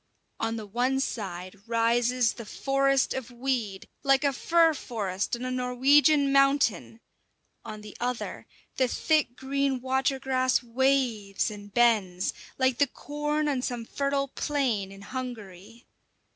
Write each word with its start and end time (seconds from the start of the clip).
On 0.39 0.55
the 0.55 0.65
one 0.65 0.99
side 0.99 1.59
rises 1.67 2.33
the 2.33 2.45
forest 2.47 3.13
of 3.13 3.29
weed, 3.29 3.87
like 4.01 4.23
a 4.23 4.33
fir 4.33 4.73
forest 4.73 5.35
on 5.35 5.45
a 5.45 5.51
Norwegian 5.51 6.31
mountain; 6.31 7.01
on 7.63 7.81
the 7.81 7.95
other 7.99 8.47
the 8.77 8.87
thick 8.87 9.35
green 9.35 9.79
water 9.79 10.17
grass 10.19 10.63
waves 10.63 11.51
and 11.51 11.71
bends 11.71 12.33
like 12.57 12.79
the 12.79 12.87
corn 12.87 13.47
on 13.47 13.61
some 13.61 13.85
fertile 13.85 14.29
plain 14.29 14.91
in 14.91 15.03
Hungary. 15.03 15.85